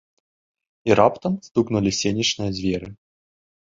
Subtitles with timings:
[0.91, 2.87] І раптам стукнулі сенечныя дзверы.